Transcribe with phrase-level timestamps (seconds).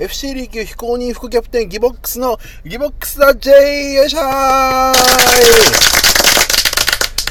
[0.00, 3.50] FC 琉球非公認副キャプテンギボックスのギボックスだ J!
[3.96, 4.22] よいしょー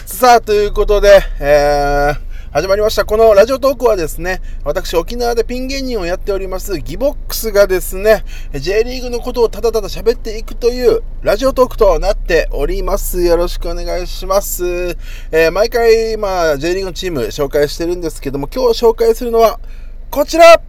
[0.05, 2.19] さあ、ということで、えー、
[2.53, 3.05] 始まりました。
[3.05, 13.23] このラジオトークはですね、私沖縄でピン芸人をやっておりますギボックスがですね、J リーグのことをただただ喋っていくというラジオトークとなっております。
[13.23, 14.95] よろしくお願いします。
[15.31, 19.59] えー、毎回、まあ、J リーグのチーム紹介してるんですけども、今日紹介するのは、
[20.11, 20.61] こちら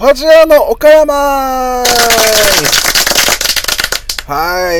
[0.00, 1.84] ファジアの岡山は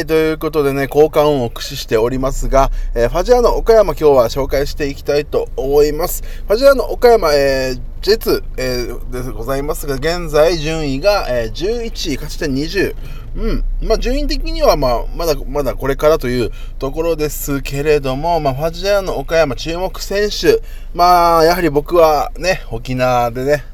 [0.01, 0.07] い。
[0.07, 6.23] ということでね、効果音を駆使しておりますが、えー、ファジアの岡山今日は紹介していきたいと思います。
[6.23, 12.95] ファジアの岡山、えー、ジェツ、えー、でございますが、現在順位が、えー、11位、勝ち点20。
[13.37, 13.65] うん。
[13.87, 20.63] まあ、順位的には、まあ、まだ、まだこれからというところですけれども、まあ、ファジアの岡山注目選手。
[20.95, 23.65] まあ、やはり僕はね、沖縄でね、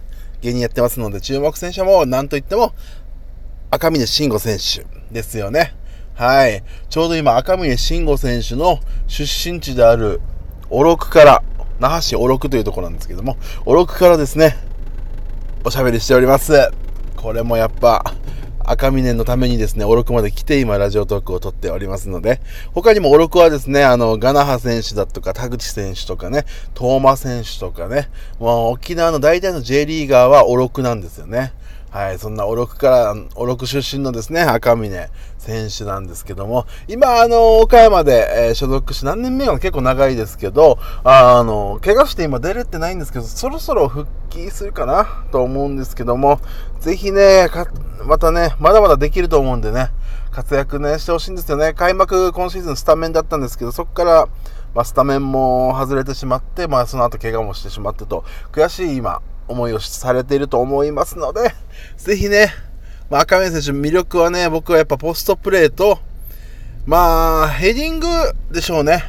[0.46, 2.72] 芸人やってますので、注目選手も、なんといっても、
[3.70, 5.74] 赤嶺慎吾選手ですよね。
[6.14, 6.62] はい。
[6.88, 10.20] ちょうど今、赤嶺慎吾選手の出身地である、
[10.70, 11.42] 小禄から、
[11.80, 14.56] 那覇市小禄というところなんですけども、小禄からですね、
[15.64, 16.70] おしゃべりしております。
[17.16, 18.14] これもやっぱ、
[18.68, 22.40] 赤峰のためにですね、オロクまで来て今ラジオトークを撮っておりますので、
[22.72, 28.08] 他にもオロクはですね、あの、ガナハ選手だとか、田口選手とかね、トーマ選手とかね、
[28.40, 31.52] もう沖縄の大体の J リーガーはオロクなんですよね。
[31.90, 46.40] はい、そんなおろくから、おろく出身のですね、赤嶺選手なんですけども、今、あの、岡山で、えー、所属し、何年目は結構長いですけど、あの、怪我して今出れてないんですけど、そろそろ復帰するかなと思うんですけども、
[46.80, 47.48] ぜひね、
[48.04, 49.88] またね、まだまだできると思うんでね、
[50.32, 51.72] 活躍ね、してほしいんですよね。
[51.72, 54.28] 開幕今シーズンスタメンだったんですけど、そこから、
[54.74, 61.54] まあ、スタメンも外れてしまって、まあ、その後怪我もしてしまってと、悔しい今、思いをされていると思いますので、
[61.96, 62.52] ぜひね、
[63.10, 65.98] まあ、赤嶺選手の魅力はね、僕はやっぱポストプレーと、
[66.86, 68.06] まあ、ヘディング
[68.50, 69.04] でしょうね。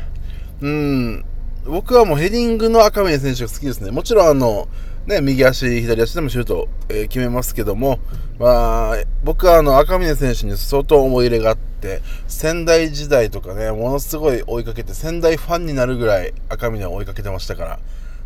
[0.62, 1.26] うん。
[1.66, 3.92] 僕はもうヘディングの赤嶺選手が好きですね。
[3.92, 4.68] もちろんあの、
[5.08, 8.00] ね、右足、左足でもシュート、えー、決めますけども、
[8.40, 17.80] まあ、僕はあの、赤嶺選手に相当思い入れがあって、仙台時代とかね、ものすごい追いかけて、仙台ファンになるぐらい赤嶺を追いかけてましたか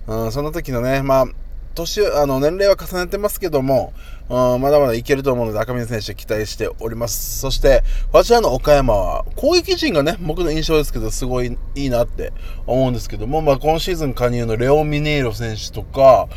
[0.07, 1.25] ら、うん、その時のね、まあ、
[1.73, 3.93] 年、あの、年齢は重ねてますけども、
[4.29, 7.39] うん、まだまだいけると思うので、赤嶺選手期待しております。
[7.39, 12.31] そして、こちらの岡山は、攻撃陣がね、僕の印象ですけど、すごいいいなって
[12.65, 16.27] 思うんですけども、まあ、今シーズン加入のレオ・ミネイロ選手とか、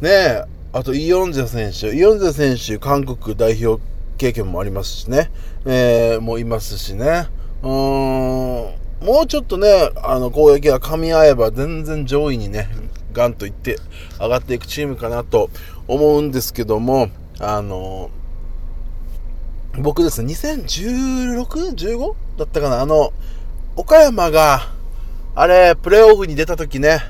[0.00, 3.82] ねあと、イ・ヨンジェ選手、イ・ヨンジェ選手、韓国代表
[4.18, 5.30] 経験もありますしね、
[5.64, 7.28] えー、もういますしね、
[7.62, 12.68] うーん、もうちょっとね、あの、攻撃が噛み合えば全然上位にね、
[13.12, 13.78] ガンといって
[14.20, 15.50] 上がっていくチームかなと
[15.86, 17.08] 思うんですけども、
[17.40, 18.10] あの、
[19.78, 22.14] 僕ですね、2016?15?
[22.36, 22.80] だったかな？
[22.80, 23.12] あの、
[23.76, 24.72] 岡山が、
[25.34, 27.00] あれ、プレーオフに出た時ね、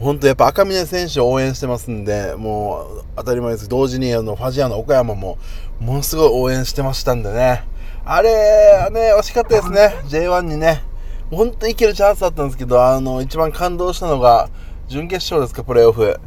[0.00, 3.68] 本当やっぱ赤嶺選手を応援してますんで、もう当たり前です。
[3.68, 5.38] 同時にあの、ファジアの岡山も、
[5.80, 7.64] ものすごい応援してましたんでね。
[8.04, 9.94] あれ、ね、惜しかったですね。
[10.06, 10.82] J1 にね。
[11.30, 14.48] 本当にいけるチャンスだったんですけど、あの、一番感動したのが、
[14.88, 16.18] 準決勝ですか、プレーオフ。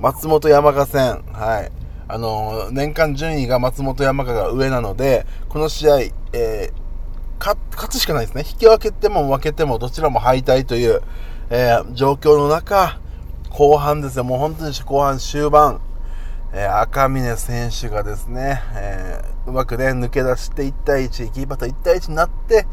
[0.00, 1.22] 松本山雅戦。
[1.30, 1.70] はい。
[2.08, 6.00] あの、年間順位が松本山雅が上なので、この試合、
[6.32, 6.72] えー、
[7.38, 7.58] 勝
[7.90, 8.44] つしかないですね。
[8.48, 11.02] 引き分けても負けてもどちらも敗退という、
[11.50, 12.98] えー、状況の中、
[13.50, 14.24] 後半ですよ。
[14.24, 15.82] もう本当に後半終盤、
[16.54, 22.66] えー、赤嶺選手がですね、えー、うまくね、抜け出して1対1、キーパーと1対1になって、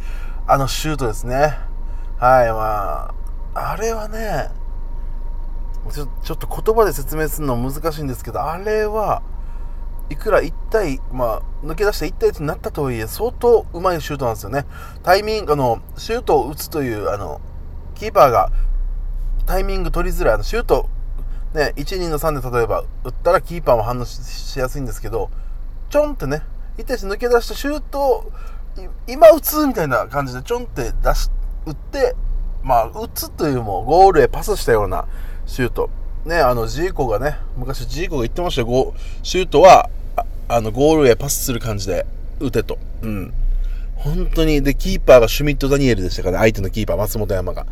[0.47, 1.57] あのシュートですね。
[2.19, 3.13] はい、ま
[3.53, 4.57] あ、あれはね、
[5.91, 9.21] ちょちょっと言葉で説明するの難しいんですけど、あれは
[10.09, 14.65] いくら1対、まあ、抜け出して1対1になったとはいえ、相当うまいシュートなんですよね。
[15.03, 17.41] タイミング、あの、シュートを打つという、あの、
[17.95, 18.51] キーパーが
[19.45, 20.89] タイミング取りづらい、あの、シュート、
[21.53, 25.29] ね、1、2の3で例えば打ったらキーパーも反応しやすいんですけど、
[25.89, 26.43] ちょんってね、
[26.77, 28.31] 1対1抜け出したシュートを、
[29.07, 31.29] 今打つみたいな感じでちょんって出し、
[31.65, 32.15] 打って、
[32.63, 35.07] まあ、打つというよりもゴールへパスしたような
[35.49, 35.89] シュート。
[36.25, 38.93] ね、あの、ジーコがね、昔ジーコが言ってましたよ、
[39.23, 39.89] シュートは、
[40.47, 42.05] あの、ゴールへパスする感じで
[42.39, 42.77] 打てと。
[43.01, 43.33] うん。
[43.95, 47.65] 本当に、で、キーパーがシュミット・ダニエルでしたからね、相手のキーパー、松本山が。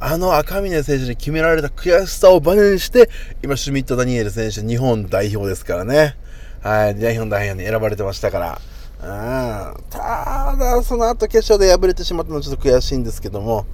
[0.00, 3.10] あの赤嶺選手に決められた悔しさをバネにして、
[3.42, 6.14] 今、シュミット・ダニエル選手、日本代表ですからね。
[6.62, 8.60] はい、日本代表に選ばれてましたから。
[9.02, 9.82] うん。
[9.90, 13.66] ただ、その後決勝で敗れてしまったのはちょっと悔しいんですけども、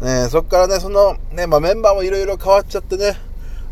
[0.00, 3.18] ね、そこからね、その、ね、まあ、メンバーもいろいろ変わっちゃってね、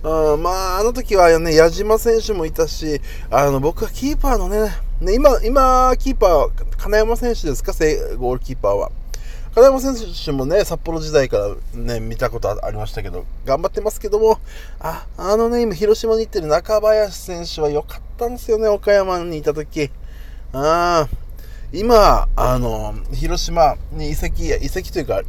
[0.02, 4.70] うん、まあ、あの時はね、矢島選手もいたし、あの、僕はキーパーのね、
[5.00, 7.72] ね今、今、キーパー、金山選手ですか、
[8.16, 8.90] ゴールキーパーは。
[9.54, 9.94] 金山選
[10.24, 14.38] 手もね、札幌時代からね、見たことありましたけど、頑張ってますけども、
[14.80, 19.90] あ、あのね、今、広島に行ってる中林選手は良かったんですよね、岡山にいた時。
[20.52, 21.08] あ
[21.72, 25.22] 今、あの、広島に移籍、移籍というか、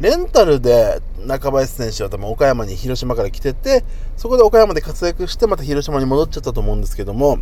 [0.00, 3.84] レンタルで中林選手は多分岡山に広島から来てて、
[4.16, 7.38] そこで岡山で活躍してまた広島に戻っちゃったと思うんですけども、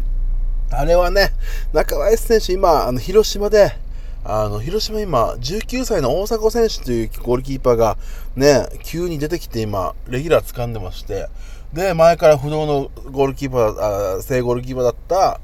[0.70, 1.30] あれはね、
[1.72, 3.76] 中林選手今、あの、広島で、
[4.24, 7.96] あの、広島今、19歳の大迫選手というゴールキーパーが
[8.34, 11.28] ね、急に出てきて今、レギュラー掴んでまして、
[11.72, 15.40] で、前から不動のゴールキーパー、あ正ゴールキーパーだった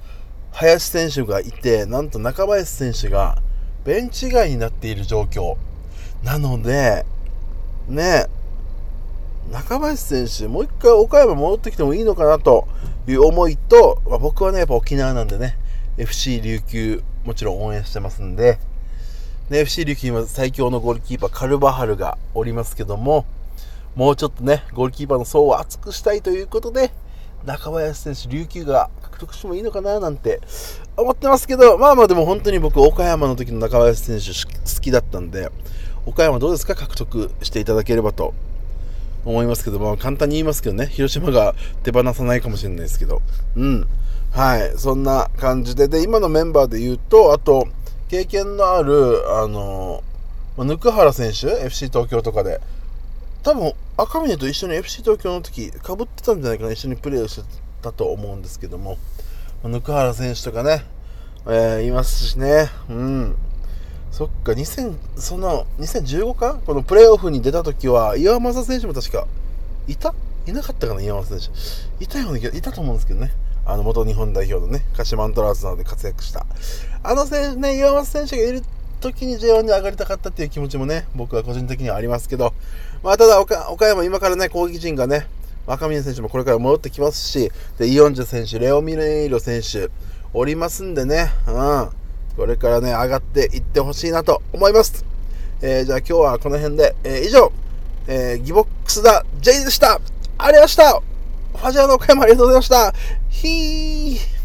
[0.50, 3.38] 林選手がいて、なんと中林選手が
[3.84, 5.56] ベンチ外になっている状況。
[6.24, 7.04] なので、
[7.86, 8.26] ね、
[9.52, 12.66] 中林選手、もう一回岡山戻ってきてもいいのかなと
[13.06, 15.58] いう思いと、まあ、僕はね、やっぱ沖縄なんでね、
[15.98, 18.58] FC 琉球、もちろん応援してますんで、
[19.50, 23.26] ね、FC 琉球今最強のゴールキーパー、カルバハルがおりますけども、
[23.94, 26.90] もうちょっとね、ゴールキーパーの層を厚くしたいということで、
[27.44, 30.40] 中林選手、琉球が獲得してもいいのかななんて
[30.96, 34.26] 思ってますけど、まあまあでも本当に僕、岡山の時の中林選手
[34.74, 35.50] 好きだったんで、
[36.06, 36.74] 岡山どうですか？
[36.74, 38.34] 獲得していただければと。
[39.26, 43.22] 思いますけど、まあ簡単に言いますけどね、広島が手放さないかもしれないですけど、
[43.56, 43.86] うん。
[44.32, 47.66] はい、そんな感じで、で、今のメンバーで言うと、あと、
[48.10, 50.02] 経験のある、あの、
[50.58, 52.60] ぬくはら選手、FC 東京とかで、
[53.42, 57.48] 多分、赤嶺と一緒に FC 東京の時、かぶってたんじゃないかな、一緒にプレーをして
[57.80, 58.98] たと思うんですけども、
[59.62, 60.84] ぬくはら選手とかね、
[61.46, 63.36] えー、いますしね、うん。
[64.14, 66.60] そっか、2000、その、2015か？
[66.64, 69.26] このプレーオフに出た時は、岩政選手も確か、
[69.88, 70.14] いた？
[70.46, 71.52] いなかったかな岩政選
[71.98, 72.04] 手。
[72.04, 73.32] いたよね、いたと思うんですけどね。
[73.66, 76.46] あの、元日本代表のね、鹿島アントラーズなどで活躍した。
[77.02, 78.64] あの選手ね、岩政選手がいる
[79.00, 82.54] 時に J1 に上がりたかったっていう気持ちもね、僕は個人的にはありますけど、
[83.02, 85.26] まあ、ただ岡、岡山今からね、攻撃陣がね、
[85.66, 89.90] 若宮選手もこれから戻ってきますし、で、イオンジュ選手、レオミレイロ選手、
[90.32, 92.03] おりますんでね、うん。
[92.36, 95.04] これからね、上がっていってほしいなと思います。
[95.62, 97.52] えー、じゃあ今日はこの辺で、えー、以上、
[98.06, 99.94] えー、ギボックスだ J でした。
[99.94, 101.02] ありがとうございました。
[101.54, 102.92] ファジアの岡山ありがとうございました。
[103.30, 104.43] ひー。